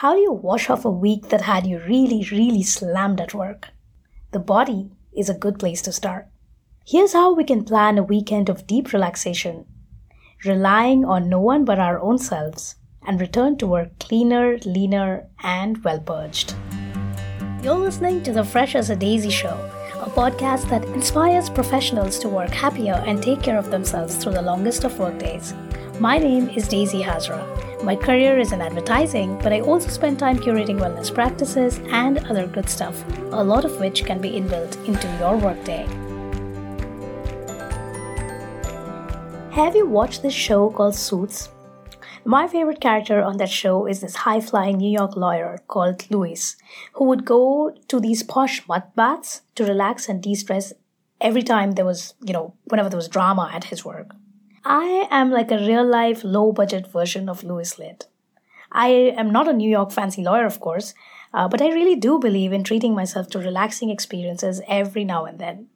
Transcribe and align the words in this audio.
How 0.00 0.12
do 0.12 0.20
you 0.20 0.32
wash 0.32 0.68
off 0.68 0.84
a 0.84 0.90
week 0.90 1.30
that 1.30 1.40
had 1.40 1.66
you 1.66 1.78
really, 1.78 2.22
really 2.30 2.62
slammed 2.62 3.18
at 3.18 3.32
work? 3.32 3.68
The 4.30 4.38
body 4.38 4.90
is 5.16 5.30
a 5.30 5.38
good 5.38 5.58
place 5.58 5.80
to 5.80 5.90
start. 5.90 6.26
Here's 6.86 7.14
how 7.14 7.32
we 7.32 7.44
can 7.44 7.64
plan 7.64 7.96
a 7.96 8.02
weekend 8.02 8.50
of 8.50 8.66
deep 8.66 8.92
relaxation, 8.92 9.64
relying 10.44 11.06
on 11.06 11.30
no 11.30 11.40
one 11.40 11.64
but 11.64 11.78
our 11.78 11.98
own 11.98 12.18
selves, 12.18 12.74
and 13.06 13.18
return 13.18 13.56
to 13.56 13.66
work 13.66 13.98
cleaner, 13.98 14.58
leaner, 14.66 15.28
and 15.42 15.82
well 15.82 16.00
purged. 16.00 16.54
You're 17.62 17.78
listening 17.78 18.22
to 18.24 18.34
the 18.34 18.44
Fresh 18.44 18.74
as 18.74 18.90
a 18.90 18.96
Daisy 18.96 19.30
show, 19.30 19.56
a 19.94 20.10
podcast 20.10 20.68
that 20.68 20.84
inspires 20.84 21.48
professionals 21.48 22.18
to 22.18 22.28
work 22.28 22.50
happier 22.50 23.02
and 23.06 23.22
take 23.22 23.42
care 23.42 23.56
of 23.56 23.70
themselves 23.70 24.16
through 24.16 24.34
the 24.34 24.42
longest 24.42 24.84
of 24.84 24.98
workdays. 24.98 25.54
My 25.98 26.18
name 26.18 26.50
is 26.50 26.68
Daisy 26.68 27.02
Hazra. 27.02 27.82
My 27.82 27.96
career 27.96 28.38
is 28.38 28.52
in 28.52 28.60
advertising, 28.60 29.38
but 29.38 29.50
I 29.50 29.60
also 29.62 29.88
spend 29.88 30.18
time 30.18 30.38
curating 30.38 30.78
wellness 30.78 31.12
practices 31.12 31.80
and 31.88 32.18
other 32.28 32.46
good 32.46 32.68
stuff, 32.68 33.02
a 33.32 33.42
lot 33.42 33.64
of 33.64 33.80
which 33.80 34.04
can 34.04 34.20
be 34.20 34.32
inbuilt 34.32 34.76
into 34.86 35.08
your 35.18 35.38
workday. 35.38 35.86
Have 39.52 39.74
you 39.74 39.86
watched 39.86 40.20
this 40.20 40.34
show 40.34 40.68
called 40.68 40.94
Suits? 40.94 41.48
My 42.26 42.46
favorite 42.46 42.82
character 42.82 43.22
on 43.22 43.38
that 43.38 43.48
show 43.48 43.86
is 43.86 44.02
this 44.02 44.16
high 44.16 44.40
flying 44.40 44.76
New 44.76 44.90
York 44.90 45.16
lawyer 45.16 45.62
called 45.66 46.10
Louis, 46.10 46.56
who 46.92 47.04
would 47.04 47.24
go 47.24 47.74
to 47.88 48.00
these 48.00 48.22
posh 48.22 48.68
mud 48.68 48.82
baths 48.96 49.40
to 49.54 49.64
relax 49.64 50.10
and 50.10 50.22
de 50.22 50.34
stress 50.34 50.74
every 51.22 51.42
time 51.42 51.72
there 51.72 51.86
was, 51.86 52.12
you 52.22 52.34
know, 52.34 52.52
whenever 52.64 52.90
there 52.90 52.98
was 52.98 53.08
drama 53.08 53.50
at 53.50 53.64
his 53.64 53.82
work. 53.82 54.14
I 54.68 55.06
am 55.12 55.30
like 55.30 55.52
a 55.52 55.58
real 55.58 55.86
life, 55.86 56.24
low 56.24 56.50
budget 56.50 56.88
version 56.88 57.28
of 57.28 57.44
Louis 57.44 57.78
Litt. 57.78 58.08
I 58.72 58.88
am 58.88 59.30
not 59.30 59.46
a 59.46 59.52
New 59.52 59.70
York 59.70 59.92
fancy 59.92 60.24
lawyer, 60.24 60.44
of 60.44 60.58
course, 60.58 60.92
uh, 61.32 61.46
but 61.46 61.62
I 61.62 61.68
really 61.68 61.94
do 61.94 62.18
believe 62.18 62.52
in 62.52 62.64
treating 62.64 62.92
myself 62.92 63.28
to 63.30 63.38
relaxing 63.38 63.90
experiences 63.90 64.60
every 64.66 65.04
now 65.04 65.24
and 65.24 65.38
then. 65.38 65.68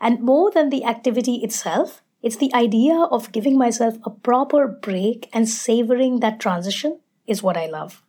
And 0.00 0.20
more 0.20 0.52
than 0.52 0.70
the 0.70 0.84
activity 0.84 1.38
itself, 1.42 2.02
it's 2.22 2.36
the 2.36 2.54
idea 2.54 2.94
of 2.94 3.32
giving 3.32 3.58
myself 3.58 3.96
a 4.04 4.10
proper 4.10 4.68
break 4.68 5.28
and 5.32 5.48
savoring 5.48 6.20
that 6.20 6.38
transition 6.38 7.00
is 7.26 7.42
what 7.42 7.56
I 7.56 7.66
love. 7.66 8.00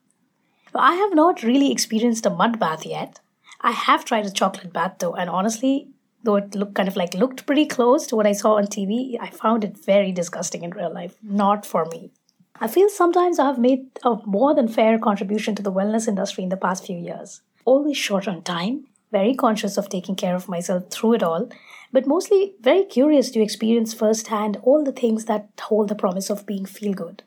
I 0.75 0.94
have 0.97 1.16
not 1.16 1.41
really 1.41 1.72
experienced 1.72 2.28
a 2.28 2.30
mud 2.30 2.59
bath 2.59 2.85
yet. 2.85 3.22
I 3.59 3.72
have 3.72 4.06
tried 4.06 4.28
a 4.28 4.31
chocolate 4.31 4.72
bath 4.72 4.97
though, 5.00 5.16
and 5.16 5.31
honestly, 5.31 5.88
though 6.23 6.36
it 6.36 6.55
looked 6.55 6.75
kind 6.75 6.88
of 6.88 6.95
like 6.95 7.14
looked 7.14 7.45
pretty 7.45 7.66
close 7.66 8.08
to 8.08 8.16
what 8.16 8.27
I 8.27 8.31
saw 8.31 8.55
on 8.55 8.66
TV, 8.66 9.17
I 9.19 9.30
found 9.30 9.64
it 9.64 9.77
very 9.77 10.11
disgusting 10.11 10.63
in 10.63 10.72
real 10.72 10.94
life. 10.94 11.16
Not 11.22 11.66
for 11.66 11.86
me. 11.86 12.11
I 12.59 12.67
feel 12.67 12.89
sometimes 12.89 13.39
I 13.39 13.47
have 13.47 13.58
made 13.58 13.88
a 14.03 14.17
more 14.25 14.53
than 14.53 14.67
fair 14.67 15.00
contribution 15.00 15.55
to 15.55 15.63
the 15.63 15.72
wellness 15.72 16.08
industry 16.08 16.44
in 16.44 16.50
the 16.50 16.58
past 16.58 16.86
few 16.86 16.97
years. 16.97 17.41
Always 17.66 17.97
short 17.97 18.28
on 18.28 18.44
time, 18.44 18.86
very 19.11 19.33
conscious 19.33 19.78
of 19.78 19.89
taking 19.89 20.16
care 20.16 20.36
of 20.36 20.47
myself 20.47 20.89
through 20.89 21.13
it 21.13 21.23
all, 21.23 21.50
but 21.91 22.05
mostly 22.08 22.53
very 22.61 22.85
curious 22.85 23.31
to 23.31 23.41
experience 23.41 23.94
firsthand 23.94 24.58
all 24.63 24.83
the 24.83 24.91
things 24.91 25.25
that 25.25 25.50
hold 25.59 25.89
the 25.89 25.95
promise 25.95 26.30
of 26.30 26.45
being 26.45 26.66
feel 26.66 26.94
good. 26.94 27.23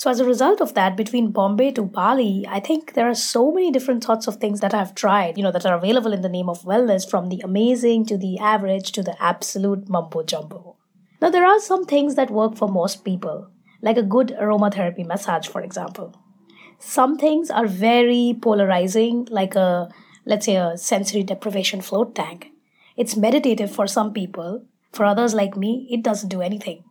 So, 0.00 0.08
as 0.08 0.18
a 0.18 0.24
result 0.24 0.62
of 0.62 0.72
that, 0.72 0.96
between 0.96 1.30
Bombay 1.30 1.72
to 1.72 1.82
Bali, 1.82 2.46
I 2.48 2.58
think 2.58 2.94
there 2.94 3.06
are 3.06 3.14
so 3.14 3.52
many 3.52 3.70
different 3.70 4.02
sorts 4.02 4.26
of 4.26 4.36
things 4.36 4.60
that 4.60 4.72
I've 4.72 4.94
tried, 4.94 5.36
you 5.36 5.44
know, 5.44 5.52
that 5.52 5.66
are 5.66 5.76
available 5.76 6.14
in 6.14 6.22
the 6.22 6.28
name 6.30 6.48
of 6.48 6.62
wellness 6.62 7.06
from 7.06 7.28
the 7.28 7.42
amazing 7.44 8.06
to 8.06 8.16
the 8.16 8.38
average 8.38 8.92
to 8.92 9.02
the 9.02 9.22
absolute 9.22 9.90
mumbo 9.90 10.22
jumbo. 10.22 10.78
Now, 11.20 11.28
there 11.28 11.44
are 11.44 11.60
some 11.60 11.84
things 11.84 12.14
that 12.14 12.30
work 12.30 12.56
for 12.56 12.66
most 12.66 13.04
people, 13.04 13.50
like 13.82 13.98
a 13.98 14.02
good 14.02 14.28
aromatherapy 14.40 15.04
massage, 15.04 15.46
for 15.46 15.60
example. 15.60 16.14
Some 16.78 17.18
things 17.18 17.50
are 17.50 17.66
very 17.66 18.38
polarizing, 18.40 19.28
like 19.30 19.54
a, 19.54 19.90
let's 20.24 20.46
say, 20.46 20.56
a 20.56 20.78
sensory 20.78 21.24
deprivation 21.24 21.82
float 21.82 22.14
tank. 22.14 22.46
It's 22.96 23.18
meditative 23.18 23.70
for 23.70 23.86
some 23.86 24.14
people. 24.14 24.64
For 24.92 25.04
others 25.04 25.34
like 25.34 25.58
me, 25.58 25.86
it 25.90 26.02
doesn't 26.02 26.30
do 26.30 26.40
anything. 26.40 26.84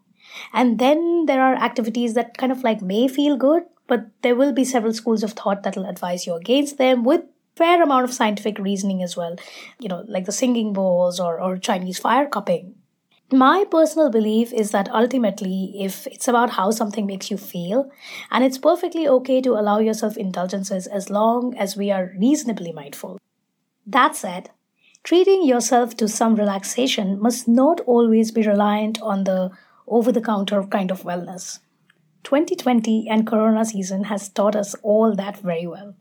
And 0.54 0.80
then 0.80 1.26
there 1.26 1.42
are 1.42 1.56
activities 1.56 2.14
that 2.14 2.38
kind 2.38 2.52
of 2.52 2.64
like 2.64 2.82
may 2.82 3.08
feel 3.08 3.38
good, 3.38 3.64
but 3.88 4.08
there 4.22 4.36
will 4.36 4.54
be 4.54 4.64
several 4.64 4.94
schools 4.94 5.24
of 5.24 5.34
thought 5.34 5.64
that 5.64 5.76
will 5.76 5.90
advise 5.90 6.26
you 6.28 6.34
against 6.36 6.78
them 6.78 7.04
with 7.04 7.22
fair 7.56 7.82
amount 7.84 8.06
of 8.06 8.14
scientific 8.14 8.58
reasoning 8.58 9.04
as 9.04 9.18
well. 9.18 9.36
You 9.80 9.90
know, 9.90 10.06
like 10.08 10.26
the 10.26 10.32
singing 10.32 10.74
bowls 10.74 11.20
or, 11.20 11.40
or 11.42 11.58
Chinese 11.58 12.00
fire 12.00 12.28
cupping. 12.28 12.76
My 13.32 13.64
personal 13.70 14.10
belief 14.10 14.52
is 14.52 14.72
that 14.72 14.90
ultimately, 14.90 15.76
if 15.80 16.08
it's 16.08 16.28
about 16.28 16.52
how 16.52 16.72
something 16.72 17.06
makes 17.06 17.30
you 17.30 17.38
feel, 17.38 17.92
and 18.32 18.44
it's 18.44 18.58
perfectly 18.58 19.08
okay 19.08 19.40
to 19.42 19.54
allow 19.54 19.78
yourself 19.78 20.18
indulgences 20.18 20.88
as 20.88 21.12
long 21.12 21.56
as 21.56 21.78
we 21.78 21.92
are 21.92 22.12
reasonably 22.18 22.72
mindful. 22.72 23.20
That 23.86 24.16
said, 24.16 24.50
treating 25.04 25.46
yourself 25.46 25.96
to 25.98 26.08
some 26.08 26.36
relaxation 26.36 27.22
must 27.22 27.48
not 27.48 27.82
always 27.82 28.32
be 28.32 28.42
reliant 28.42 29.00
on 29.00 29.26
the 29.26 29.52
over 29.90 30.12
the 30.12 30.22
counter 30.22 30.64
kind 30.64 30.92
of 30.92 31.04
wellness. 31.04 31.60
2020 32.24 33.08
and 33.10 33.26
Corona 33.26 33.66
season 33.66 34.06
has 34.06 34.30
taught 34.30 34.56
us 34.56 34.76
all 34.84 35.16
that 35.16 35.38
very 35.38 35.66
well. 35.66 35.96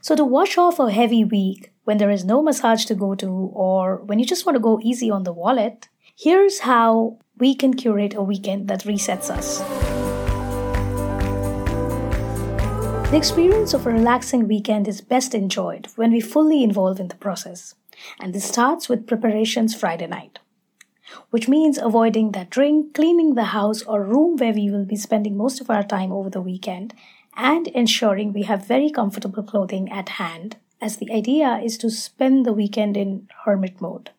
So, 0.00 0.14
to 0.14 0.24
wash 0.24 0.56
off 0.58 0.78
a 0.78 0.90
heavy 0.90 1.24
week 1.24 1.72
when 1.84 1.98
there 1.98 2.10
is 2.10 2.24
no 2.24 2.42
massage 2.42 2.84
to 2.86 2.94
go 2.94 3.14
to 3.16 3.28
or 3.52 3.96
when 4.04 4.18
you 4.18 4.26
just 4.26 4.46
want 4.46 4.56
to 4.56 4.60
go 4.60 4.80
easy 4.82 5.10
on 5.10 5.24
the 5.24 5.32
wallet, 5.32 5.88
here's 6.16 6.60
how 6.60 7.18
we 7.38 7.54
can 7.54 7.74
curate 7.74 8.14
a 8.14 8.22
weekend 8.22 8.68
that 8.68 8.84
resets 8.84 9.30
us. 9.30 9.58
The 13.10 13.16
experience 13.16 13.72
of 13.72 13.86
a 13.86 13.90
relaxing 13.90 14.46
weekend 14.46 14.86
is 14.86 15.00
best 15.00 15.34
enjoyed 15.34 15.88
when 15.96 16.12
we 16.12 16.20
fully 16.20 16.62
involve 16.62 17.00
in 17.00 17.08
the 17.08 17.16
process, 17.16 17.74
and 18.20 18.34
this 18.34 18.44
starts 18.44 18.88
with 18.88 19.06
preparations 19.06 19.74
Friday 19.74 20.06
night 20.06 20.38
which 21.30 21.48
means 21.48 21.78
avoiding 21.78 22.32
that 22.32 22.50
drink, 22.50 22.94
cleaning 22.94 23.34
the 23.34 23.52
house 23.56 23.82
or 23.82 24.02
room 24.02 24.36
where 24.36 24.52
we 24.52 24.70
will 24.70 24.84
be 24.84 24.96
spending 24.96 25.36
most 25.36 25.60
of 25.60 25.70
our 25.70 25.82
time 25.82 26.12
over 26.12 26.30
the 26.30 26.40
weekend, 26.40 26.94
and 27.36 27.68
ensuring 27.68 28.32
we 28.32 28.42
have 28.42 28.66
very 28.66 28.90
comfortable 28.90 29.42
clothing 29.42 29.90
at 29.90 30.08
hand, 30.10 30.56
as 30.80 30.96
the 30.96 31.12
idea 31.12 31.60
is 31.62 31.78
to 31.78 31.90
spend 31.90 32.44
the 32.44 32.52
weekend 32.52 32.96
in 32.96 33.28
hermit 33.44 33.80
mode. 33.80 34.10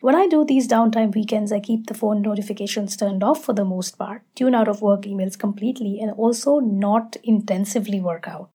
When 0.00 0.14
I 0.14 0.26
do 0.26 0.44
these 0.44 0.68
downtime 0.68 1.14
weekends, 1.14 1.50
I 1.50 1.60
keep 1.60 1.86
the 1.86 1.94
phone 1.94 2.20
notifications 2.20 2.94
turned 2.94 3.24
off 3.24 3.42
for 3.42 3.54
the 3.54 3.64
most 3.64 3.96
part, 3.96 4.22
tune 4.34 4.54
out 4.54 4.68
of 4.68 4.82
work 4.82 5.02
emails 5.02 5.38
completely, 5.38 5.98
and 5.98 6.10
also 6.12 6.58
not 6.58 7.16
intensively 7.24 8.00
work 8.00 8.28
out. 8.28 8.50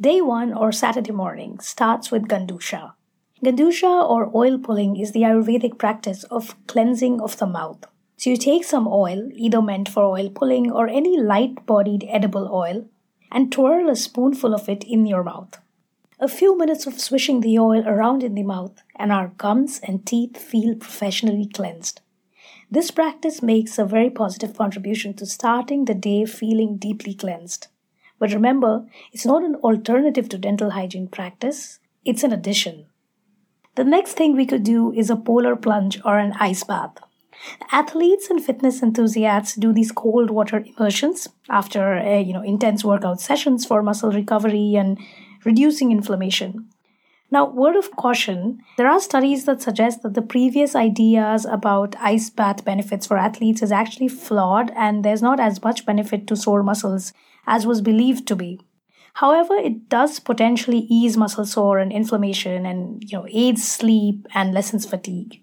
Day 0.00 0.20
one 0.20 0.54
or 0.54 0.72
Saturday 0.72 1.12
morning 1.12 1.58
starts 1.58 2.10
with 2.10 2.28
Gandusha, 2.28 2.92
Gandusha 3.42 4.06
or 4.06 4.30
oil 4.36 4.58
pulling 4.58 4.96
is 4.96 5.12
the 5.12 5.22
Ayurvedic 5.22 5.78
practice 5.78 6.24
of 6.24 6.54
cleansing 6.66 7.22
of 7.22 7.38
the 7.38 7.46
mouth. 7.46 7.86
So 8.18 8.28
you 8.28 8.36
take 8.36 8.64
some 8.64 8.86
oil, 8.86 9.30
either 9.34 9.62
meant 9.62 9.88
for 9.88 10.04
oil 10.04 10.28
pulling 10.28 10.70
or 10.70 10.88
any 10.88 11.18
light 11.18 11.64
bodied 11.64 12.04
edible 12.06 12.50
oil, 12.52 12.86
and 13.32 13.50
twirl 13.50 13.88
a 13.88 13.96
spoonful 13.96 14.54
of 14.54 14.68
it 14.68 14.84
in 14.84 15.06
your 15.06 15.22
mouth. 15.22 15.58
A 16.18 16.28
few 16.28 16.58
minutes 16.58 16.86
of 16.86 17.00
swishing 17.00 17.40
the 17.40 17.58
oil 17.58 17.82
around 17.88 18.22
in 18.22 18.34
the 18.34 18.42
mouth, 18.42 18.82
and 18.94 19.10
our 19.10 19.28
gums 19.38 19.80
and 19.82 20.04
teeth 20.04 20.36
feel 20.36 20.74
professionally 20.74 21.46
cleansed. 21.46 22.02
This 22.70 22.90
practice 22.90 23.40
makes 23.40 23.78
a 23.78 23.86
very 23.86 24.10
positive 24.10 24.54
contribution 24.54 25.14
to 25.14 25.24
starting 25.24 25.86
the 25.86 25.94
day 25.94 26.26
feeling 26.26 26.76
deeply 26.76 27.14
cleansed. 27.14 27.68
But 28.18 28.34
remember, 28.34 28.84
it's 29.12 29.24
not 29.24 29.44
an 29.44 29.54
alternative 29.54 30.28
to 30.28 30.36
dental 30.36 30.72
hygiene 30.72 31.08
practice, 31.08 31.78
it's 32.04 32.22
an 32.22 32.34
addition. 32.34 32.84
The 33.80 33.84
next 33.84 34.12
thing 34.12 34.36
we 34.36 34.44
could 34.44 34.62
do 34.62 34.92
is 34.92 35.08
a 35.08 35.16
polar 35.16 35.56
plunge 35.56 36.02
or 36.04 36.18
an 36.18 36.34
ice 36.38 36.64
bath. 36.64 36.98
Athletes 37.72 38.28
and 38.28 38.44
fitness 38.44 38.82
enthusiasts 38.82 39.54
do 39.54 39.72
these 39.72 39.90
cold 39.90 40.30
water 40.30 40.62
immersions 40.66 41.28
after 41.48 41.96
uh, 41.96 42.18
you 42.18 42.34
know 42.34 42.42
intense 42.42 42.84
workout 42.84 43.22
sessions 43.22 43.64
for 43.64 43.82
muscle 43.82 44.12
recovery 44.12 44.74
and 44.74 44.98
reducing 45.46 45.92
inflammation. 45.92 46.68
Now, 47.30 47.48
word 47.48 47.74
of 47.74 47.96
caution, 47.96 48.58
there 48.76 48.90
are 48.90 49.00
studies 49.00 49.46
that 49.46 49.62
suggest 49.62 50.02
that 50.02 50.12
the 50.12 50.28
previous 50.36 50.76
ideas 50.76 51.46
about 51.46 51.96
ice 52.00 52.28
bath 52.28 52.66
benefits 52.66 53.06
for 53.06 53.16
athletes 53.16 53.62
is 53.62 53.72
actually 53.72 54.08
flawed 54.08 54.70
and 54.76 55.02
there's 55.02 55.22
not 55.22 55.40
as 55.40 55.64
much 55.64 55.86
benefit 55.86 56.26
to 56.26 56.36
sore 56.36 56.62
muscles 56.62 57.14
as 57.46 57.66
was 57.66 57.80
believed 57.80 58.28
to 58.28 58.36
be. 58.36 58.60
However, 59.14 59.54
it 59.54 59.88
does 59.88 60.18
potentially 60.20 60.86
ease 60.88 61.16
muscle 61.16 61.44
sore 61.44 61.78
and 61.78 61.92
inflammation 61.92 62.64
and 62.64 63.02
you 63.04 63.18
know 63.18 63.26
aids 63.30 63.66
sleep 63.66 64.26
and 64.34 64.54
lessens 64.54 64.86
fatigue. 64.86 65.42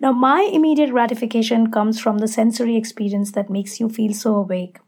Now, 0.00 0.12
my 0.12 0.40
immediate 0.52 0.90
gratification 0.90 1.70
comes 1.70 2.00
from 2.00 2.18
the 2.18 2.26
sensory 2.26 2.76
experience 2.76 3.32
that 3.32 3.50
makes 3.50 3.78
you 3.78 3.88
feel 3.88 4.12
so 4.12 4.34
awake. 4.34 4.78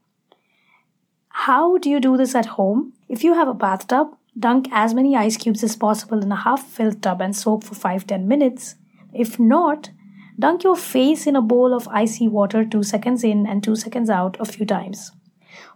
How 1.28 1.78
do 1.78 1.88
you 1.88 2.00
do 2.00 2.16
this 2.16 2.34
at 2.34 2.46
home? 2.46 2.94
If 3.08 3.22
you 3.22 3.34
have 3.34 3.46
a 3.46 3.54
bathtub, 3.54 4.16
dunk 4.38 4.66
as 4.72 4.94
many 4.94 5.16
ice 5.16 5.36
cubes 5.36 5.62
as 5.62 5.76
possible 5.76 6.22
in 6.22 6.32
a 6.32 6.36
half 6.36 6.66
filled 6.66 7.02
tub 7.02 7.20
and 7.20 7.36
soak 7.36 7.62
for 7.62 7.74
5 7.74 8.06
10 8.06 8.26
minutes. 8.26 8.76
If 9.12 9.38
not, 9.38 9.90
dunk 10.38 10.64
your 10.64 10.76
face 10.76 11.26
in 11.26 11.36
a 11.36 11.42
bowl 11.42 11.74
of 11.74 11.86
icy 11.88 12.26
water 12.26 12.64
2 12.64 12.82
seconds 12.82 13.22
in 13.22 13.46
and 13.46 13.62
2 13.62 13.76
seconds 13.76 14.10
out 14.10 14.36
a 14.40 14.44
few 14.44 14.66
times. 14.66 15.12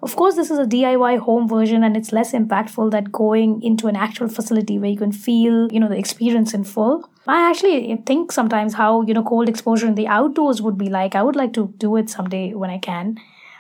Of 0.03 0.17
course, 0.17 0.37
this 0.37 0.51
is 0.51 0.59
a 0.59 0.65
DIY 0.65 1.19
home 1.19 1.49
version 1.49 1.85
and 1.85 1.97
it's 1.97 2.13
less 2.13 2.33
impactful 2.33 2.91
than 2.91 3.05
going 3.05 3.63
into 3.63 3.89
an 3.89 3.97
actual 3.97 4.29
facility 4.29 4.79
where 4.79 4.91
you 4.91 4.97
can 4.97 5.13
feel, 5.13 5.71
you 5.73 5.81
know, 5.81 5.89
the 5.89 5.99
experience 5.99 6.55
in 6.55 6.65
full. 6.65 7.09
I 7.27 7.51
actually 7.51 8.03
think 8.07 8.33
sometimes 8.33 8.75
how, 8.75 9.03
you 9.03 9.15
know, 9.15 9.23
cold 9.23 9.49
exposure 9.49 9.87
in 9.87 9.95
the 9.95 10.07
outdoors 10.07 10.63
would 10.63 10.79
be 10.79 10.89
like. 10.89 11.15
I 11.15 11.23
would 11.23 11.37
like 11.37 11.53
to 11.55 11.75
do 11.79 11.97
it 11.97 12.09
someday 12.09 12.55
when 12.55 12.71
I 12.71 12.79
can. 12.79 13.19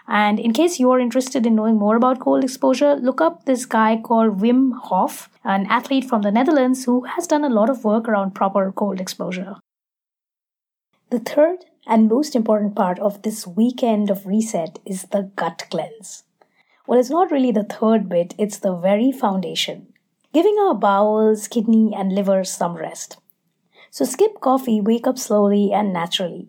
And 0.08 0.40
in 0.40 0.54
case 0.54 0.80
you 0.80 0.90
are 0.90 0.98
interested 0.98 1.44
in 1.44 1.54
knowing 1.54 1.76
more 1.76 1.94
about 1.94 2.18
cold 2.18 2.42
exposure, 2.42 2.96
look 2.96 3.20
up 3.20 3.44
this 3.44 3.66
guy 3.66 4.00
called 4.02 4.40
Wim 4.40 4.72
Hof, 4.84 5.28
an 5.44 5.66
athlete 5.66 6.06
from 6.06 6.22
the 6.22 6.30
Netherlands 6.30 6.86
who 6.86 7.04
has 7.04 7.26
done 7.26 7.44
a 7.44 7.50
lot 7.50 7.68
of 7.68 7.84
work 7.84 8.08
around 8.08 8.34
proper 8.34 8.72
cold 8.72 9.00
exposure. 9.00 9.56
The 11.10 11.18
third 11.18 11.64
and 11.88 12.06
most 12.06 12.36
important 12.36 12.76
part 12.76 12.98
of 12.98 13.22
this 13.22 13.46
weekend 13.46 14.10
of 14.10 14.26
reset 14.26 14.78
is 14.84 15.04
the 15.04 15.32
gut 15.34 15.64
cleanse. 15.70 16.24
Well, 16.86 17.00
it's 17.00 17.10
not 17.10 17.30
really 17.30 17.50
the 17.50 17.64
third 17.64 18.08
bit, 18.08 18.34
it's 18.38 18.58
the 18.58 18.76
very 18.76 19.10
foundation. 19.10 19.88
Giving 20.34 20.56
our 20.60 20.74
bowels, 20.74 21.48
kidney, 21.48 21.94
and 21.96 22.12
liver 22.12 22.44
some 22.44 22.76
rest. 22.76 23.16
So 23.90 24.04
skip 24.04 24.40
coffee, 24.40 24.80
wake 24.80 25.06
up 25.06 25.18
slowly 25.18 25.72
and 25.72 25.92
naturally. 25.92 26.48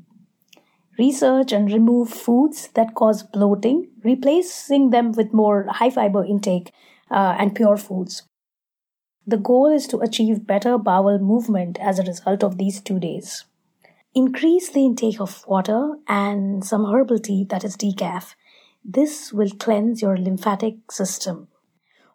Research 0.97 1.53
and 1.53 1.71
remove 1.71 2.09
foods 2.09 2.67
that 2.73 2.93
cause 2.93 3.23
bloating, 3.23 3.87
replacing 4.03 4.89
them 4.89 5.13
with 5.13 5.33
more 5.33 5.65
high 5.69 5.89
fiber 5.89 6.25
intake 6.25 6.73
uh, 7.09 7.37
and 7.39 7.55
pure 7.55 7.77
foods. 7.77 8.23
The 9.25 9.37
goal 9.37 9.67
is 9.67 9.87
to 9.87 9.99
achieve 9.99 10.45
better 10.45 10.77
bowel 10.77 11.19
movement 11.19 11.79
as 11.79 11.99
a 11.99 12.03
result 12.03 12.43
of 12.43 12.57
these 12.57 12.81
two 12.81 12.99
days. 12.99 13.45
Increase 14.19 14.69
the 14.71 14.83
intake 14.83 15.21
of 15.21 15.47
water 15.47 15.95
and 16.05 16.61
some 16.61 16.83
herbal 16.83 17.19
tea 17.19 17.45
that 17.49 17.63
is 17.63 17.77
decaf. 17.77 18.35
This 18.83 19.31
will 19.31 19.51
cleanse 19.51 20.01
your 20.01 20.17
lymphatic 20.17 20.91
system. 20.91 21.47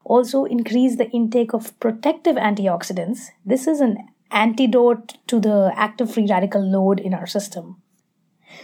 Also, 0.05 0.45
increase 0.45 0.97
the 0.97 1.09
intake 1.13 1.55
of 1.55 1.81
protective 1.81 2.37
antioxidants. 2.37 3.29
This 3.43 3.67
is 3.67 3.81
an 3.81 3.97
antidote 4.31 5.15
to 5.29 5.41
the 5.41 5.73
active 5.77 6.13
free 6.13 6.27
radical 6.29 6.61
load 6.61 7.01
in 7.01 7.15
our 7.15 7.27
system. 7.27 7.81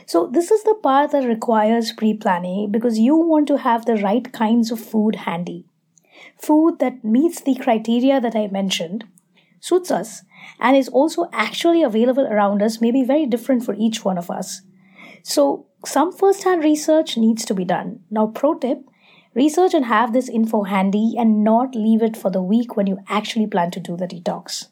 So, 0.05 0.27
this 0.27 0.51
is 0.51 0.63
the 0.65 0.75
part 0.75 1.13
that 1.13 1.27
requires 1.27 1.93
pre 1.93 2.13
planning 2.13 2.71
because 2.71 2.99
you 2.99 3.17
want 3.17 3.49
to 3.49 3.57
have 3.57 3.87
the 3.87 3.97
right 3.97 4.31
kinds 4.35 4.71
of 4.71 4.81
food 4.81 5.17
handy. 5.25 5.65
Food 6.37 6.79
that 6.81 7.03
meets 7.03 7.41
the 7.41 7.55
criteria 7.55 8.21
that 8.21 8.37
I 8.37 8.49
mentioned, 8.49 9.05
suits 9.61 9.91
us, 9.91 10.23
and 10.59 10.77
is 10.77 10.89
also 10.89 11.29
actually 11.33 11.83
available 11.83 12.27
around 12.27 12.63
us 12.63 12.81
may 12.81 12.91
be 12.91 13.05
very 13.05 13.27
different 13.27 13.65
for 13.65 13.75
each 13.79 14.05
one 14.05 14.19
of 14.19 14.31
us. 14.31 14.63
So, 15.23 15.67
some 15.85 16.13
first 16.13 16.45
hand 16.45 16.65
research 16.65 17.17
needs 17.17 17.45
to 17.45 17.55
be 17.55 17.65
done. 17.65 18.01
Now, 18.11 18.27
pro 18.27 18.55
tip 18.55 18.79
research 19.35 19.75
and 19.75 19.85
have 19.85 20.13
this 20.13 20.29
info 20.29 20.65
handy 20.65 21.15
and 21.17 21.45
not 21.45 21.75
leave 21.75 22.03
it 22.03 22.17
for 22.17 22.31
the 22.31 22.43
week 22.43 22.77
when 22.77 22.87
you 22.87 22.99
actually 23.09 23.47
plan 23.47 23.71
to 23.71 23.81
do 23.81 23.97
the 23.97 24.09
detox. 24.09 24.67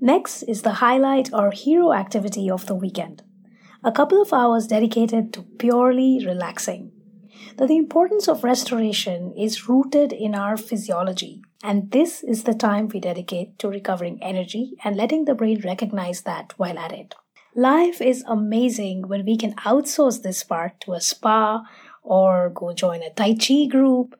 Next 0.00 0.42
is 0.42 0.62
the 0.62 0.74
highlight 0.84 1.32
or 1.32 1.52
hero 1.52 1.92
activity 1.92 2.50
of 2.50 2.66
the 2.66 2.74
weekend 2.74 3.22
a 3.84 3.90
couple 3.90 4.22
of 4.22 4.32
hours 4.32 4.68
dedicated 4.68 5.32
to 5.32 5.42
purely 5.42 6.24
relaxing. 6.24 6.91
That 7.56 7.68
the 7.68 7.76
importance 7.76 8.28
of 8.28 8.44
restoration 8.44 9.32
is 9.36 9.68
rooted 9.68 10.12
in 10.12 10.34
our 10.34 10.56
physiology, 10.56 11.42
and 11.62 11.90
this 11.90 12.22
is 12.22 12.44
the 12.44 12.54
time 12.54 12.88
we 12.88 13.00
dedicate 13.00 13.58
to 13.58 13.68
recovering 13.68 14.22
energy 14.22 14.74
and 14.84 14.96
letting 14.96 15.24
the 15.24 15.34
brain 15.34 15.60
recognize 15.64 16.22
that 16.22 16.52
while 16.56 16.78
at 16.78 16.92
it. 16.92 17.14
Life 17.54 18.00
is 18.00 18.24
amazing 18.26 19.08
when 19.08 19.24
we 19.26 19.36
can 19.36 19.54
outsource 19.56 20.22
this 20.22 20.42
part 20.42 20.80
to 20.80 20.94
a 20.94 21.00
spa 21.00 21.64
or 22.02 22.50
go 22.50 22.72
join 22.72 23.02
a 23.02 23.10
Tai 23.10 23.34
Chi 23.34 23.66
group. 23.66 24.18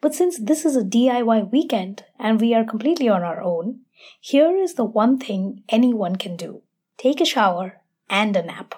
But 0.00 0.14
since 0.14 0.38
this 0.38 0.66
is 0.66 0.76
a 0.76 0.84
DIY 0.84 1.50
weekend 1.50 2.04
and 2.18 2.40
we 2.40 2.54
are 2.54 2.64
completely 2.64 3.08
on 3.08 3.22
our 3.22 3.42
own, 3.42 3.80
here 4.20 4.54
is 4.54 4.74
the 4.74 4.84
one 4.84 5.18
thing 5.18 5.62
anyone 5.68 6.16
can 6.16 6.36
do 6.36 6.62
take 6.96 7.20
a 7.20 7.24
shower 7.24 7.80
and 8.08 8.36
a 8.36 8.42
nap. 8.42 8.74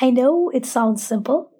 I 0.00 0.10
know 0.10 0.50
it 0.50 0.66
sounds 0.66 1.02
simple, 1.02 1.50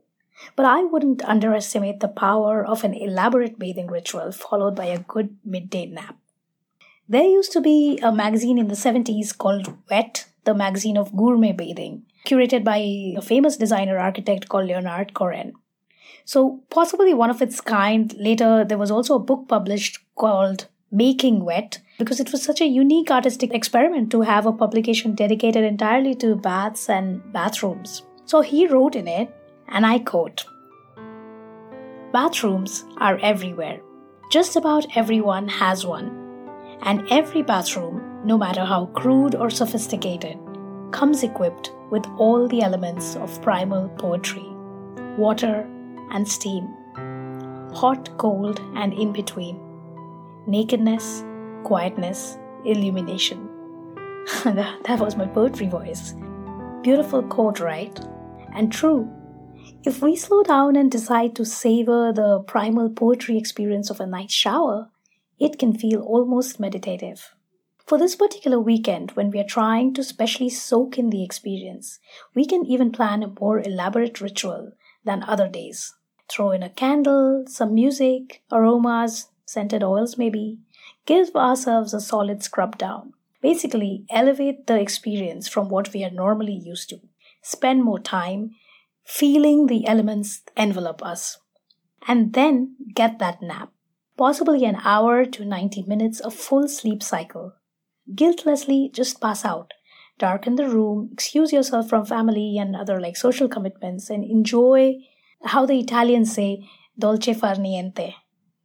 but 0.55 0.67
I 0.67 0.85
wouldn't 0.85 1.25
underestimate 1.25 2.01
the 2.01 2.09
power 2.09 2.65
of 2.65 2.85
an 2.85 2.95
elaborate 2.95 3.59
bathing 3.59 3.87
ritual 3.87 4.33
followed 4.33 4.75
by 4.75 4.87
a 4.87 4.99
good 4.99 5.37
midday 5.45 5.87
nap. 5.87 6.17
There 7.09 7.25
used 7.25 7.53
to 7.53 7.61
be 7.61 7.99
a 8.03 8.11
magazine 8.11 8.59
in 8.59 8.69
the 8.69 8.75
70s 8.75 9.37
called 9.37 9.77
Wet, 9.89 10.27
the 10.45 10.55
magazine 10.55 10.97
of 10.97 11.17
gourmet 11.17 11.53
bathing, 11.53 12.03
curated 12.27 12.65
by 12.65 12.79
a 13.17 13.23
famous 13.23 13.57
designer 13.57 13.99
architect 13.99 14.49
called 14.49 14.67
Leonard 14.67 15.15
Koren. 15.15 15.53
So, 16.25 16.63
possibly 16.71 17.15
one 17.15 17.31
of 17.31 17.41
its 17.41 17.61
kind. 17.61 18.13
Later, 18.19 18.65
there 18.65 18.79
was 18.79 18.91
also 18.91 19.15
a 19.15 19.21
book 19.21 19.47
published 19.47 20.01
called 20.17 20.67
Making 20.91 21.45
Wet, 21.45 21.79
because 21.99 22.19
it 22.19 22.33
was 22.33 22.43
such 22.43 22.61
a 22.61 22.67
unique 22.67 23.13
artistic 23.13 23.55
experiment 23.55 24.11
to 24.11 24.23
have 24.23 24.45
a 24.45 24.53
publication 24.53 25.15
dedicated 25.15 25.63
entirely 25.63 26.17
to 26.17 26.35
baths 26.35 26.89
and 26.89 27.23
bathrooms. 27.33 28.03
So 28.25 28.41
he 28.41 28.67
wrote 28.67 28.97
in 28.97 29.07
it, 29.07 29.33
and 29.69 29.87
I 29.87 29.99
quote 29.99 30.45
Bathrooms 32.13 32.85
are 32.99 33.19
everywhere. 33.19 33.81
Just 34.31 34.57
about 34.57 34.97
everyone 34.97 35.49
has 35.49 35.85
one. 35.87 36.25
And 36.83 37.07
every 37.11 37.43
bathroom, 37.43 38.21
no 38.25 38.37
matter 38.37 38.65
how 38.65 38.87
crude 38.87 39.35
or 39.35 39.51
sophisticated, 39.51 40.39
comes 40.93 41.23
equipped 41.23 41.73
with 41.91 42.07
all 42.19 42.49
the 42.49 42.63
elements 42.63 43.17
of 43.17 43.41
primal 43.43 43.89
poetry 43.91 44.47
water 45.17 45.67
and 46.11 46.29
steam, 46.29 46.69
hot, 47.75 48.11
cold, 48.19 48.61
and 48.75 48.93
in 48.93 49.13
between, 49.13 49.59
nakedness, 50.47 51.25
quietness, 51.65 52.37
illumination. 52.65 53.49
that 54.45 54.99
was 55.01 55.17
my 55.17 55.27
poetry 55.27 55.69
voice. 55.69 56.15
Beautiful 56.83 57.23
quote, 57.23 57.61
right? 57.61 57.99
and 58.57 58.73
true. 58.73 59.09
If 59.87 60.03
we 60.03 60.17
slow 60.17 60.43
down 60.43 60.75
and 60.75 60.91
decide 60.91 61.37
to 61.37 61.45
savor 61.45 62.13
the 62.13 62.41
primal 62.41 62.91
poetry 62.91 63.39
experience 63.39 63.89
of 63.89 64.01
a 64.01 64.07
night 64.07 64.33
shower, 64.33 64.91
it 65.39 65.61
can 65.61 65.79
feel 65.79 66.01
almost 66.01 66.59
meditative. 66.59 67.33
For 67.87 67.97
this 67.97 68.17
particular 68.17 68.59
weekend, 68.59 69.13
when 69.13 69.31
we 69.31 69.39
are 69.39 69.45
trying 69.45 69.95
to 69.95 70.03
specially 70.03 70.51
soak 70.51 70.99
in 70.99 71.11
the 71.11 71.23
experience, 71.23 72.01
we 72.35 72.45
can 72.45 72.67
even 72.67 72.91
plan 72.91 73.23
a 73.23 73.33
more 73.41 73.61
elaborate 73.61 74.21
ritual 74.21 74.73
than 75.05 75.23
other 75.23 75.47
days. 75.47 75.95
Throw 76.29 76.51
in 76.51 76.65
a 76.65 76.69
candle, 76.69 77.45
some 77.47 77.73
music, 77.73 78.43
aromas, 78.51 79.29
scented 79.45 79.85
oils 79.85 80.19
maybe. 80.19 80.59
Give 81.05 81.31
ourselves 81.37 81.95
a 81.95 82.01
solid 82.01 82.43
scrub 82.43 82.77
down. 82.77 83.13
Basically, 83.41 84.05
elevate 84.11 84.67
the 84.67 84.81
experience 84.81 85.47
from 85.47 85.69
what 85.69 85.93
we 85.93 86.03
are 86.03 86.11
normally 86.11 86.61
used 86.61 86.89
to 86.89 86.99
spend 87.41 87.85
more 87.85 88.01
time 88.01 88.51
feeling 89.07 89.67
the 89.67 89.87
elements 89.87 90.43
envelop 90.57 91.03
us, 91.03 91.39
and 92.09 92.33
then 92.33 92.77
get 92.95 93.19
that 93.19 93.41
nap, 93.41 93.71
possibly 94.17 94.65
an 94.65 94.77
hour 94.85 95.25
to 95.25 95.45
90 95.45 95.85
minutes 95.85 96.21
of 96.21 96.35
full 96.35 96.69
sleep 96.69 97.03
cycle. 97.03 97.53
Guiltlessly 98.15 98.91
just 98.93 99.21
pass 99.21 99.45
out, 99.45 99.73
darken 100.19 100.57
the 100.57 100.69
room, 100.69 101.11
excuse 101.13 101.53
yourself 101.53 101.89
from 101.89 102.05
family 102.05 102.57
and 102.59 102.75
other 102.75 103.01
like 103.01 103.17
social 103.17 103.49
commitments, 103.49 104.11
and 104.11 104.25
enjoy 104.25 104.95
how 105.45 105.65
the 105.67 105.79
Italians 105.79 106.35
say 106.35 106.67
dolce 106.99 107.33
far 107.33 107.55
niente, 107.55 108.15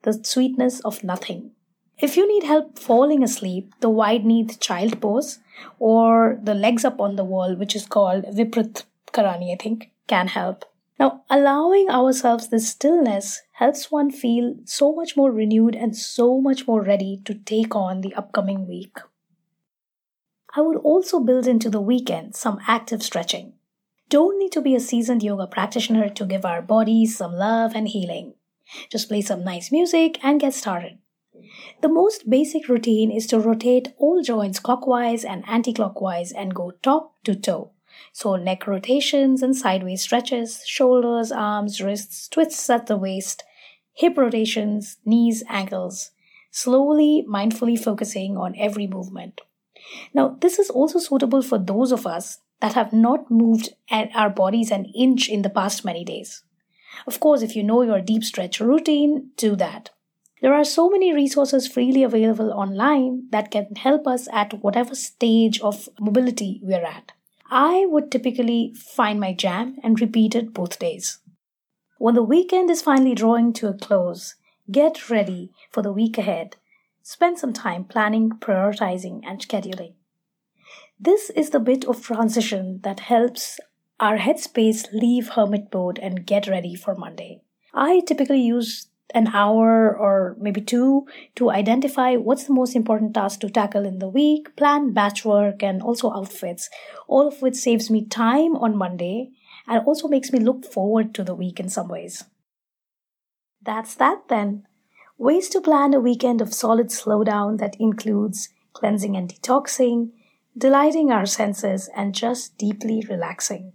the 0.01 0.19
sweetness 0.23 0.79
of 0.81 1.03
nothing. 1.03 1.51
If 1.99 2.17
you 2.17 2.27
need 2.27 2.47
help 2.47 2.79
falling 2.79 3.23
asleep, 3.23 3.73
the 3.79 3.89
wide 3.89 4.25
kneed 4.25 4.59
child 4.59 4.99
pose 4.99 5.37
or 5.77 6.39
the 6.41 6.55
legs 6.55 6.83
up 6.83 6.99
on 6.99 7.15
the 7.15 7.23
wall, 7.23 7.55
which 7.55 7.75
is 7.75 7.85
called 7.85 8.25
Viprit 8.25 8.85
Karani, 9.13 9.53
I 9.53 9.57
think, 9.61 9.91
can 10.11 10.27
help. 10.27 10.65
Now, 10.99 11.23
allowing 11.29 11.89
ourselves 11.89 12.49
this 12.49 12.69
stillness 12.69 13.41
helps 13.53 13.89
one 13.89 14.11
feel 14.11 14.55
so 14.65 14.93
much 14.93 15.15
more 15.15 15.31
renewed 15.31 15.73
and 15.73 15.95
so 15.95 16.41
much 16.41 16.67
more 16.67 16.83
ready 16.83 17.21
to 17.23 17.33
take 17.33 17.75
on 17.75 18.01
the 18.01 18.13
upcoming 18.13 18.67
week. 18.67 18.97
I 20.53 20.61
would 20.61 20.77
also 20.77 21.21
build 21.21 21.47
into 21.47 21.69
the 21.69 21.79
weekend 21.79 22.35
some 22.35 22.59
active 22.67 23.01
stretching. 23.01 23.53
Don't 24.09 24.37
need 24.37 24.51
to 24.51 24.61
be 24.61 24.75
a 24.75 24.81
seasoned 24.81 25.23
yoga 25.23 25.47
practitioner 25.47 26.09
to 26.09 26.25
give 26.25 26.43
our 26.43 26.61
bodies 26.61 27.17
some 27.17 27.33
love 27.33 27.71
and 27.73 27.87
healing. 27.87 28.33
Just 28.91 29.07
play 29.07 29.21
some 29.21 29.45
nice 29.45 29.71
music 29.71 30.19
and 30.21 30.41
get 30.41 30.53
started. 30.53 30.97
The 31.81 31.87
most 31.87 32.29
basic 32.29 32.67
routine 32.67 33.11
is 33.11 33.27
to 33.27 33.39
rotate 33.39 33.93
all 33.97 34.21
joints 34.21 34.59
clockwise 34.59 35.23
and 35.23 35.45
anti 35.47 35.71
clockwise 35.71 36.33
and 36.33 36.53
go 36.53 36.71
top 36.83 37.15
to 37.23 37.33
toe. 37.33 37.71
So, 38.13 38.35
neck 38.35 38.67
rotations 38.67 39.41
and 39.41 39.55
sideways 39.55 40.01
stretches, 40.01 40.63
shoulders, 40.65 41.31
arms, 41.31 41.81
wrists, 41.81 42.27
twists 42.27 42.69
at 42.69 42.87
the 42.87 42.97
waist, 42.97 43.43
hip 43.93 44.17
rotations, 44.17 44.97
knees, 45.05 45.43
ankles. 45.49 46.11
Slowly, 46.51 47.25
mindfully 47.29 47.79
focusing 47.79 48.35
on 48.37 48.55
every 48.57 48.85
movement. 48.85 49.41
Now, 50.13 50.37
this 50.41 50.59
is 50.59 50.69
also 50.69 50.99
suitable 50.99 51.41
for 51.41 51.57
those 51.57 51.91
of 51.91 52.05
us 52.05 52.39
that 52.59 52.73
have 52.73 52.93
not 52.93 53.31
moved 53.31 53.69
our 53.91 54.29
bodies 54.29 54.71
an 54.71 54.85
inch 54.95 55.29
in 55.29 55.41
the 55.41 55.49
past 55.49 55.83
many 55.83 56.03
days. 56.03 56.43
Of 57.07 57.19
course, 57.19 57.41
if 57.41 57.55
you 57.55 57.63
know 57.63 57.81
your 57.81 58.01
deep 58.01 58.23
stretch 58.23 58.59
routine, 58.59 59.31
do 59.37 59.55
that. 59.55 59.89
There 60.41 60.53
are 60.53 60.63
so 60.63 60.89
many 60.89 61.13
resources 61.13 61.67
freely 61.67 62.03
available 62.03 62.51
online 62.51 63.27
that 63.31 63.51
can 63.51 63.75
help 63.75 64.07
us 64.07 64.27
at 64.31 64.61
whatever 64.63 64.95
stage 64.95 65.59
of 65.61 65.87
mobility 65.99 66.59
we're 66.63 66.83
at. 66.83 67.11
I 67.53 67.85
would 67.85 68.09
typically 68.09 68.73
find 68.77 69.19
my 69.19 69.33
jam 69.33 69.75
and 69.83 69.99
repeat 69.99 70.35
it 70.35 70.53
both 70.53 70.79
days. 70.79 71.19
When 71.97 72.15
the 72.15 72.23
weekend 72.23 72.69
is 72.71 72.81
finally 72.81 73.13
drawing 73.13 73.51
to 73.53 73.67
a 73.67 73.73
close, 73.73 74.35
get 74.71 75.09
ready 75.09 75.51
for 75.69 75.81
the 75.83 75.91
week 75.91 76.17
ahead. 76.17 76.55
Spend 77.03 77.37
some 77.37 77.51
time 77.51 77.83
planning, 77.83 78.29
prioritizing, 78.29 79.19
and 79.27 79.45
scheduling. 79.45 79.95
This 80.97 81.29
is 81.31 81.49
the 81.49 81.59
bit 81.59 81.83
of 81.85 82.01
transition 82.01 82.79
that 82.83 83.01
helps 83.01 83.59
our 83.99 84.17
headspace 84.17 84.91
leave 84.93 85.29
hermit 85.29 85.73
mode 85.73 85.99
and 85.99 86.25
get 86.25 86.47
ready 86.47 86.73
for 86.73 86.95
Monday. 86.95 87.41
I 87.73 87.99
typically 87.99 88.41
use 88.41 88.87
an 89.13 89.27
hour 89.27 89.95
or 89.95 90.35
maybe 90.39 90.61
two 90.61 91.07
to 91.35 91.49
identify 91.49 92.15
what's 92.15 92.45
the 92.45 92.53
most 92.53 92.75
important 92.75 93.13
task 93.13 93.39
to 93.41 93.49
tackle 93.49 93.85
in 93.85 93.99
the 93.99 94.09
week, 94.09 94.55
plan 94.55 94.93
batch 94.93 95.23
work, 95.25 95.61
and 95.63 95.81
also 95.81 96.11
outfits, 96.11 96.69
all 97.07 97.27
of 97.27 97.41
which 97.41 97.55
saves 97.55 97.89
me 97.89 98.05
time 98.05 98.55
on 98.55 98.77
Monday 98.77 99.31
and 99.67 99.85
also 99.85 100.07
makes 100.07 100.31
me 100.31 100.39
look 100.39 100.65
forward 100.65 101.13
to 101.13 101.23
the 101.23 101.35
week 101.35 101.59
in 101.59 101.69
some 101.69 101.87
ways. 101.87 102.23
That's 103.61 103.95
that 103.95 104.27
then. 104.27 104.65
Ways 105.17 105.49
to 105.49 105.61
plan 105.61 105.93
a 105.93 105.99
weekend 105.99 106.41
of 106.41 106.53
solid 106.53 106.87
slowdown 106.87 107.59
that 107.59 107.75
includes 107.79 108.49
cleansing 108.73 109.15
and 109.15 109.29
detoxing, 109.29 110.11
delighting 110.57 111.11
our 111.11 111.25
senses, 111.25 111.89
and 111.95 112.15
just 112.15 112.57
deeply 112.57 113.05
relaxing. 113.07 113.73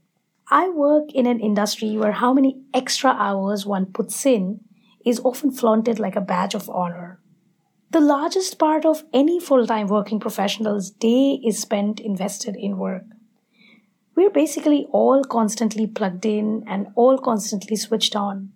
I 0.51 0.69
work 0.69 1.13
in 1.13 1.27
an 1.27 1.41
industry 1.41 1.97
where 1.97 2.13
how 2.13 2.33
many 2.33 2.61
extra 2.75 3.11
hours 3.11 3.67
one 3.67 3.87
puts 3.87 4.27
in 4.27 4.61
is 5.07 5.21
often 5.21 5.51
flaunted 5.53 5.99
like 5.99 6.17
a 6.17 6.21
badge 6.21 6.55
of 6.55 6.69
honor. 6.69 7.21
The 7.93 8.01
largest 8.01 8.59
part 8.59 8.85
of 8.85 9.05
any 9.13 9.39
full 9.39 9.67
time 9.67 9.87
working 9.87 10.19
professional's 10.19 10.91
day 10.91 11.41
is 11.43 11.61
spent 11.61 12.01
invested 12.01 12.57
in 12.57 12.77
work. 12.77 13.05
We're 14.17 14.31
basically 14.31 14.87
all 14.91 15.23
constantly 15.25 15.87
plugged 15.87 16.27
in 16.27 16.65
and 16.67 16.89
all 16.97 17.17
constantly 17.19 17.77
switched 17.77 18.17
on. 18.17 18.53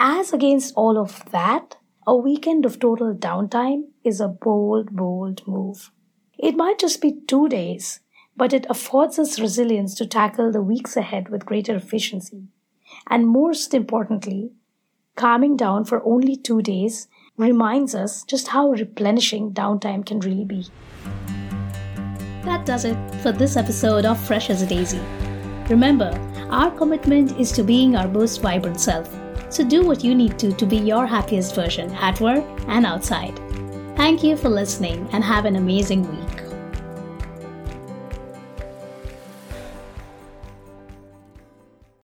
As 0.00 0.32
against 0.32 0.72
all 0.74 0.98
of 0.98 1.30
that, 1.30 1.76
a 2.06 2.16
weekend 2.16 2.64
of 2.64 2.78
total 2.78 3.14
downtime 3.14 3.84
is 4.02 4.20
a 4.20 4.28
bold, 4.28 4.90
bold 4.90 5.46
move. 5.46 5.90
It 6.38 6.56
might 6.56 6.78
just 6.78 7.00
be 7.00 7.20
two 7.26 7.48
days, 7.48 8.00
but 8.36 8.52
it 8.52 8.66
affords 8.70 9.18
us 9.18 9.40
resilience 9.40 9.94
to 9.96 10.06
tackle 10.06 10.50
the 10.50 10.62
weeks 10.62 10.96
ahead 10.96 11.28
with 11.28 11.46
greater 11.46 11.76
efficiency. 11.76 12.48
And 13.08 13.28
most 13.28 13.74
importantly, 13.74 14.52
calming 15.16 15.56
down 15.56 15.84
for 15.84 16.04
only 16.04 16.36
two 16.36 16.62
days 16.62 17.08
reminds 17.36 17.94
us 17.94 18.24
just 18.24 18.48
how 18.48 18.70
replenishing 18.70 19.52
downtime 19.52 20.04
can 20.04 20.20
really 20.20 20.44
be. 20.44 20.66
That 22.44 22.66
does 22.66 22.84
it 22.84 22.96
for 23.22 23.32
this 23.32 23.56
episode 23.56 24.04
of 24.04 24.20
Fresh 24.20 24.50
as 24.50 24.62
a 24.62 24.66
Daisy. 24.66 25.00
Remember, 25.68 26.10
our 26.50 26.70
commitment 26.70 27.38
is 27.40 27.50
to 27.52 27.62
being 27.62 27.96
our 27.96 28.06
most 28.06 28.42
vibrant 28.42 28.80
self. 28.80 29.08
So 29.48 29.64
do 29.64 29.82
what 29.82 30.04
you 30.04 30.14
need 30.14 30.38
to 30.40 30.52
to 30.52 30.66
be 30.66 30.76
your 30.76 31.06
happiest 31.06 31.54
version 31.54 31.90
at 31.92 32.20
work 32.20 32.44
and 32.68 32.84
outside. 32.84 33.38
Thank 33.96 34.22
you 34.22 34.36
for 34.36 34.48
listening 34.48 35.08
and 35.12 35.24
have 35.24 35.44
an 35.44 35.56
amazing 35.56 36.02
week. 36.02 36.23